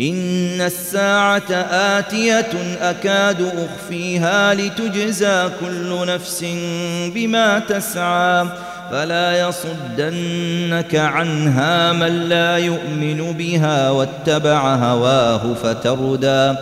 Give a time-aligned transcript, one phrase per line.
[0.00, 6.44] إن الساعة آتية أكاد أخفيها لتجزى كل نفس
[7.14, 8.46] بما تسعى
[8.90, 16.54] فلا يصدنك عنها من لا يؤمن بها واتبع هواه فتردى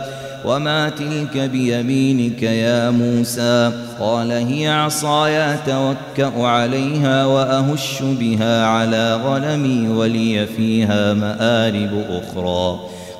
[0.45, 10.45] وما تلك بيمينك يا موسى قال هي عصاي توكأ عليها وأهش بها على غنمي ولي
[10.45, 12.92] فيها مآرب أخرى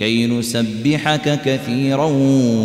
[0.00, 2.04] كي نسبحك كثيرا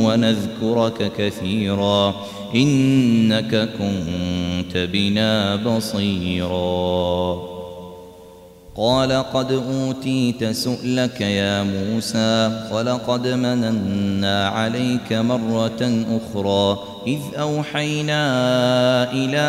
[0.05, 2.15] ونذكرك كثيرا.
[2.55, 7.37] إنك كنت بنا بصيرا.
[8.77, 16.77] قال قد أوتيت سؤلك يا موسى ولقد مننا عليك مرة أخرى.
[17.07, 18.23] إذ أوحينا
[19.11, 19.45] إلى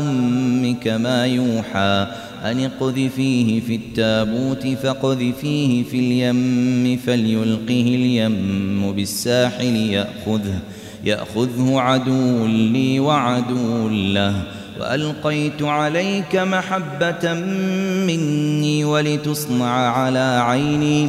[0.00, 2.06] أمك ما يوحى
[2.44, 10.58] أن اقذفيه في التابوت فاقذفيه في اليم فليلقه اليم بالساحل يأخذه
[11.04, 14.42] يأخذه عدو لي وعدو له.
[14.80, 17.34] وألقيت عليك محبة
[18.06, 21.08] مني ولتصنع على عيني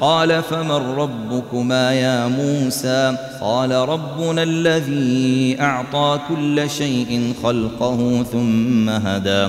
[0.00, 9.48] قال فمن ربكما يا موسى قال ربنا الذي أعطى كل شيء خلقه ثم هدى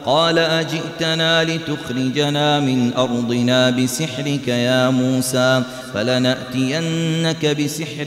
[0.05, 5.63] قال أجئتنا لتخرجنا من أرضنا بسحرك يا موسى
[5.93, 8.05] فلنأتينك بسحر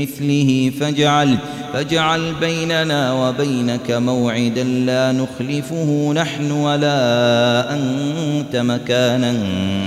[0.00, 1.38] مثله فاجعل
[1.72, 9.34] فاجعل بيننا وبينك موعدا لا نخلفه نحن ولا أنت مكانا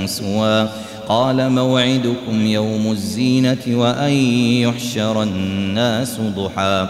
[0.05, 0.69] سوى.
[1.07, 4.11] قال موعدكم يوم الزينة وأن
[4.61, 6.89] يحشر الناس ضحى.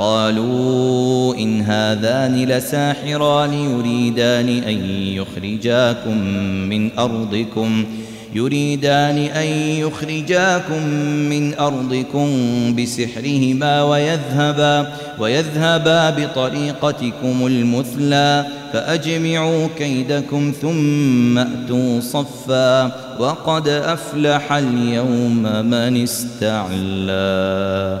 [0.00, 6.18] قالوا إن هذان لساحران يريدان أن يخرجاكم
[6.68, 7.84] من أرضكم
[8.34, 9.46] يريدان أن
[9.84, 10.86] يخرجاكم
[11.30, 12.28] من أرضكم
[12.76, 22.84] بسحرهما ويذهبا ويذهبا بطريقتكم المثلى فأجمعوا كيدكم ثم أتوا صفا
[23.18, 28.00] وقد أفلح اليوم من استعلى.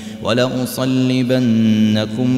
[0.23, 1.79] ولأصلبنكم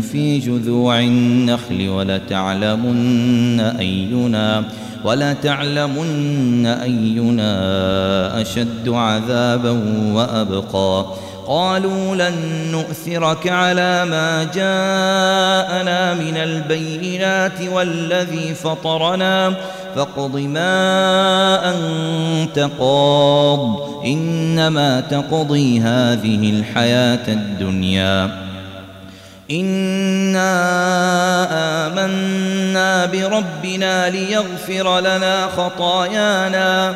[0.02, 4.64] في جذوع النخل ولتعلمن أينا
[5.04, 9.72] ولتعلمن أينا أشد عذابا
[10.14, 11.06] وأبقى
[11.48, 12.36] قالوا لن
[12.72, 19.54] نؤثرك على ما جاءنا من البينات والذي فطرنا.
[19.96, 28.44] فاقض ما أنت قاض إنما تقضي هذه الحياة الدنيا.
[29.52, 30.54] إنا
[31.88, 36.96] آمنا بربنا ليغفر لنا خطايانا.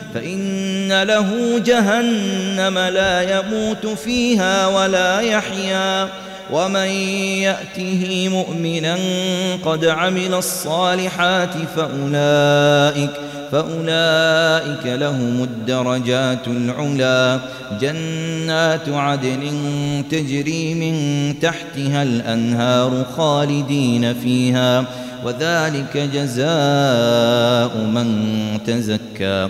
[0.13, 6.07] فإن له جهنم لا يموت فيها ولا يحيا
[6.51, 6.87] ومن
[7.47, 8.97] يأته مؤمنا
[9.65, 13.11] قد عمل الصالحات فأولئك
[13.51, 17.39] فأولئك لهم الدرجات العلا.
[17.81, 19.43] جنات عدن
[20.11, 20.95] تجري من
[21.39, 24.85] تحتها الأنهار خالدين فيها
[25.25, 28.07] وذلك جزاء من
[28.65, 29.49] تزكى.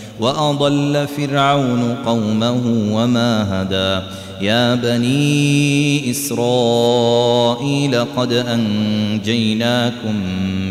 [0.21, 2.61] وأضل فرعون قومه
[2.91, 4.05] وما هدى.
[4.41, 10.15] يا بني إسرائيل قد أنجيناكم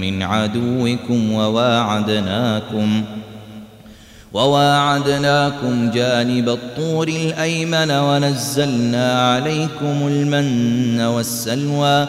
[0.01, 3.03] من عدوكم وواعدناكم
[4.33, 12.09] وواعدناكم جانب الطور الأيمن ونزلنا عليكم المن والسلوى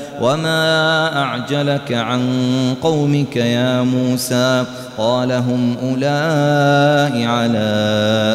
[0.21, 2.23] وما أعجلك عن
[2.81, 4.65] قومك يا موسى
[4.97, 7.69] قال هم أولئك على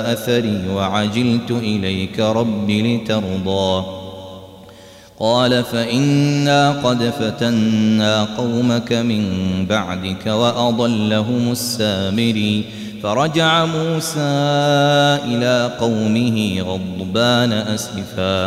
[0.06, 3.84] أثري وعجلت إليك رب لترضى
[5.20, 9.22] قال فإنا قد فتنا قومك من
[9.68, 12.64] بعدك وأضلهم السامري
[13.02, 14.20] فرجع موسى
[15.24, 18.46] إلى قومه غضبان أسفا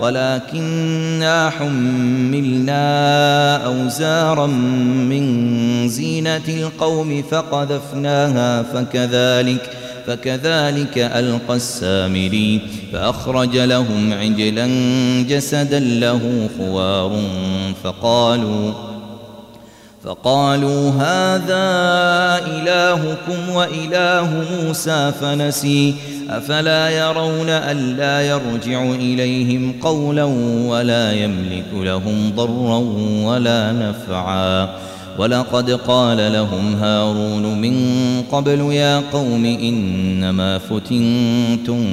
[0.00, 2.76] ولكننا حملنا
[3.66, 9.70] أوزارا من زينة القوم فقذفناها فكذلك
[10.06, 12.60] فكذلك ألقى السامري
[12.92, 14.66] فأخرج لهم عجلا
[15.28, 17.20] جسدا له خوار
[17.84, 18.72] فقالوا
[20.04, 21.66] فقالوا هذا
[22.46, 25.94] إلهكم وإله موسى فنسي
[26.30, 30.24] أفلا يرون ألا يرجع إليهم قولا
[30.66, 32.78] ولا يملك لهم ضرا
[33.28, 34.68] ولا نفعا.
[35.18, 37.76] ولقد قال لهم هارون من
[38.32, 41.84] قبل يا قوم إنما فتنتم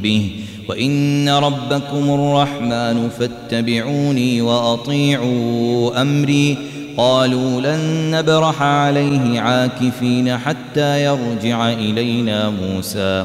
[0.00, 0.30] به
[0.68, 6.58] وإن ربكم الرحمن فاتبعوني وأطيعوا أمري.
[6.96, 13.24] قالوا لن نبرح عليه عاكفين حتى يرجع إلينا موسى.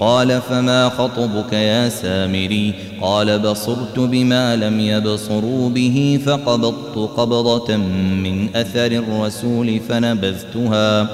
[0.00, 8.86] قال فما خطبك يا سامري؟ قال بصرت بما لم يبصروا به فقبضت قبضة من أثر
[8.86, 11.08] الرسول فنبذتها.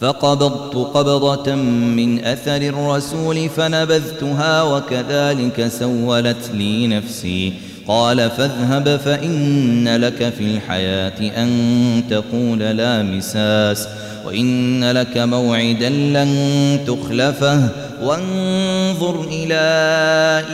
[0.00, 7.52] فقبضت قبضة من أثر الرسول فنبذتها وكذلك سولت لي نفسي.
[7.88, 13.88] قال فاذهب فإن لك في الحياة أن تقول لا مساس.
[14.26, 17.68] وإن لك موعدا لن تخلفه.
[18.02, 19.60] وانظر إلى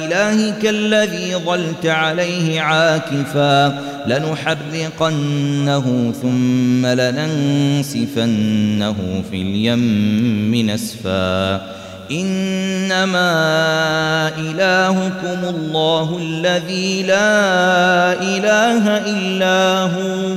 [0.05, 3.83] إلهك الذي ظلت عليه عاكفا.
[4.07, 8.15] لنحرقنه ثم لننسفنه
[9.31, 11.55] في اليم نسفا.
[12.11, 13.33] إنما
[14.39, 20.37] إلهكم الله الذي لا إله إلا هو.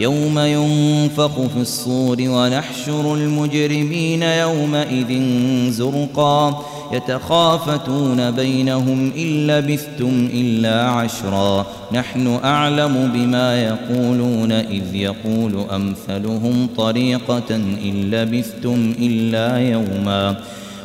[0.00, 5.22] يوم ينفق في الصور ونحشر المجرمين يومئذ
[5.70, 17.54] زرقا يتخافتون بينهم إن لبثتم إلا عشرا نحن أعلم بما يقولون إذ يقول أمثلهم طريقة
[17.84, 20.36] إن لبثتم إلا يوما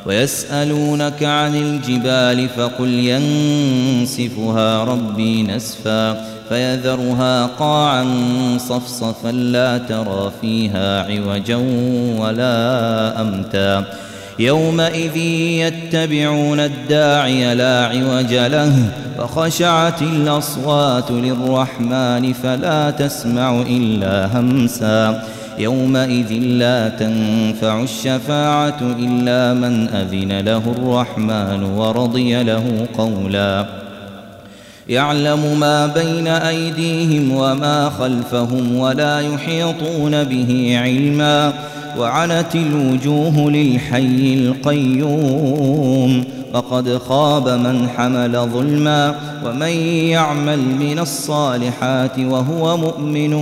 [0.05, 8.05] ويسألونك عن الجبال فقل ينسفها ربي نسفا فيذرها قاعا
[8.57, 11.55] صفصفا لا ترى فيها عوجا
[12.19, 13.83] ولا أمتا.
[14.39, 18.73] يومئذ يتبعون الداعي لا عوج له
[19.17, 25.23] فخشعت الأصوات للرحمن فلا تسمع إلا همسا.
[25.57, 33.78] يومئذ لا تنفع الشفاعة إلا من أذن له الرحمن ورضي له قولا.
[34.89, 41.53] يعلم ما بين أيديهم وما خلفهم ولا يحيطون به علما
[41.97, 49.15] وعنت الوجوه للحي القيوم فقد خاب من حمل ظلما
[49.45, 49.69] ومن
[50.09, 53.33] يعمل من الصالحات وهو مؤمن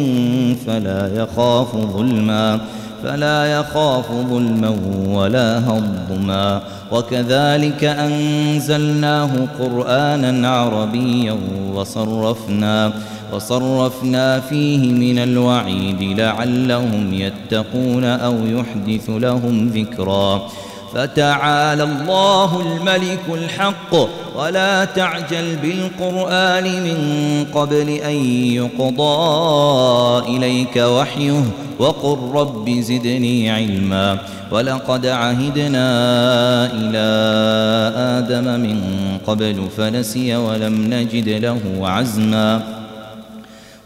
[0.67, 2.59] فلا يخاف ظلما
[3.03, 4.77] فلا يخاف ظلما
[5.07, 6.61] ولا هضما.
[6.91, 11.37] وكذلك أنزلناه قرآنا عربيا
[11.73, 12.93] وصرفنا
[13.33, 20.47] وصرفنا فيه من الوعيد لعلهم يتقون أو يحدث لهم ذكرا.
[20.93, 23.95] فتعالى الله الملك الحق
[24.35, 26.99] ولا تعجل بالقرآن من
[27.53, 28.15] قبل أن
[28.53, 31.43] يقضى إليك وحيه
[31.79, 34.17] وقل رب زدني علما
[34.51, 35.87] ولقد عهدنا
[36.73, 37.07] إلى
[37.97, 38.81] آدم من
[39.27, 42.76] قبل فنسي ولم نجد له عزما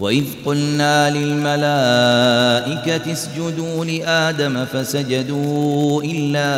[0.02, 6.50] وإذ قلنا للملائكة اسجدوا لآدم فسجدوا إلا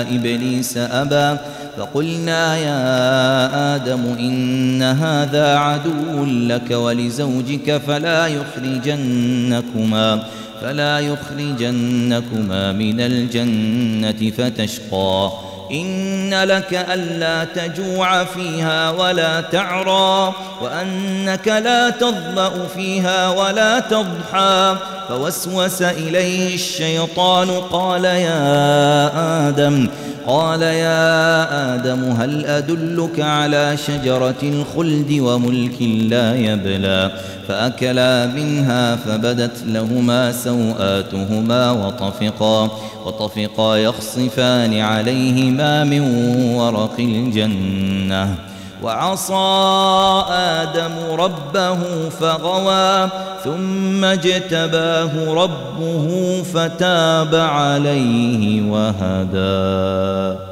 [0.00, 1.38] إبليس أبى
[1.76, 10.22] فقلنا يا آدم إن هذا عدو لك ولزوجك فلا يخرجنكما
[10.62, 15.32] فلا يخرجنكما من الجنة فتشقى
[15.72, 24.76] إن لك ألا تجوع فيها ولا تعرى وأنك لا تظمأ فيها ولا تضحى
[25.08, 29.88] فوسوس إليه الشيطان قال يا آدم
[30.26, 37.10] قال يا آدم هل أدلك على شجرة الخلد وملك لا يبلى
[37.48, 42.70] فأكلا منها فبدت لهما سوآتهما وطفقا
[43.06, 46.00] وطفقا يخصفان عليهما من
[46.56, 48.34] ورق الجنة.
[48.82, 53.08] وعصى آدم ربه فغوى
[53.44, 60.51] ثم اجتباه ربه فتاب عليه وهدى.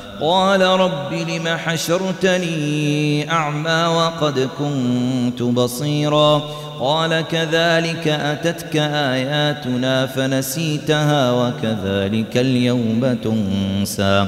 [0.21, 6.41] قال رب لم حشرتني أعمى وقد كنت بصيرا
[6.79, 14.27] قال كذلك أتتك آياتنا فنسيتها وكذلك اليوم تنسى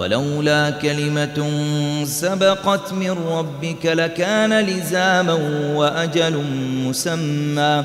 [0.00, 1.50] ولولا كلمة
[2.04, 5.38] سبقت من ربك لكان لزاما
[5.74, 6.44] وأجل
[6.86, 7.84] مسمى.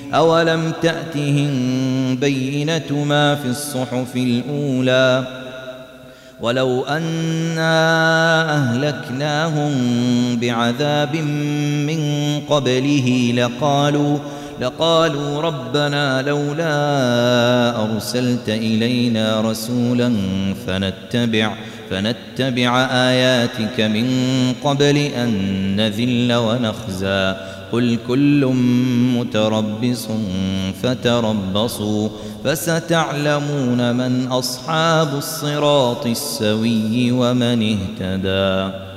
[0.13, 1.49] أولم تأتهم
[2.15, 5.41] بينة ما في الصحف الأولى
[6.41, 7.71] ولو أنا
[8.55, 9.71] أهلكناهم
[10.41, 11.99] بعذاب من
[12.49, 14.17] قبله لقالوا
[14.61, 16.73] لقالوا ربنا لولا
[17.83, 20.13] أرسلت إلينا رسولا
[20.67, 21.53] فنتبع
[21.89, 24.07] فنتبع آياتك من
[24.63, 25.31] قبل أن
[25.75, 27.35] نذل ونخزى
[27.71, 28.45] قل كل
[29.17, 30.07] متربص
[30.83, 32.09] فتربصوا
[32.43, 38.90] فستعلمون من أصحاب الصراط السوي ومن اهتدى